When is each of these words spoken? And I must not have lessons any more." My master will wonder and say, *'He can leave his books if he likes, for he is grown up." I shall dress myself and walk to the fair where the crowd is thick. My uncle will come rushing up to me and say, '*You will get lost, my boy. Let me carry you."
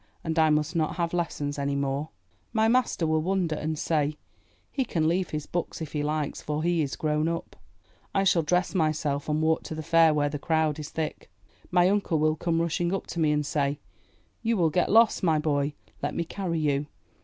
And 0.23 0.39
I 0.39 0.49
must 0.49 0.75
not 0.75 0.95
have 0.95 1.13
lessons 1.13 1.59
any 1.59 1.75
more." 1.75 2.09
My 2.53 2.67
master 2.67 3.05
will 3.05 3.21
wonder 3.21 3.55
and 3.55 3.77
say, 3.77 4.17
*'He 4.71 4.83
can 4.83 5.07
leave 5.07 5.29
his 5.29 5.45
books 5.45 5.79
if 5.79 5.91
he 5.91 6.01
likes, 6.01 6.41
for 6.41 6.63
he 6.63 6.81
is 6.81 6.95
grown 6.95 7.27
up." 7.27 7.55
I 8.11 8.23
shall 8.23 8.41
dress 8.41 8.73
myself 8.73 9.29
and 9.29 9.43
walk 9.43 9.61
to 9.65 9.75
the 9.75 9.83
fair 9.83 10.11
where 10.11 10.27
the 10.27 10.39
crowd 10.39 10.79
is 10.79 10.89
thick. 10.89 11.29
My 11.69 11.87
uncle 11.87 12.17
will 12.17 12.35
come 12.35 12.63
rushing 12.63 12.91
up 12.91 13.05
to 13.05 13.19
me 13.19 13.31
and 13.31 13.45
say, 13.45 13.77
'*You 14.41 14.57
will 14.57 14.71
get 14.71 14.89
lost, 14.91 15.21
my 15.21 15.37
boy. 15.37 15.73
Let 16.01 16.15
me 16.15 16.23
carry 16.23 16.57
you." 16.57 16.87